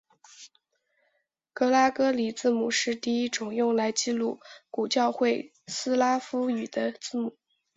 [1.53, 4.39] 格拉哥里字母是第一种用来记录
[4.71, 7.37] 古教会斯拉夫语的字母。